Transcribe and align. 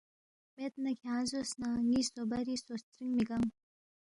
مید 0.55 0.73
نہ 0.83 0.91
کھیانگ 0.99 1.27
زوس 1.31 1.49
نہ 1.59 1.69
ن٘ی 1.87 2.01
سو 2.09 2.21
بری 2.29 2.55
سو 2.65 2.73
سترِن 2.81 3.09
مِہ 3.15 3.23
گنگ 3.29 3.47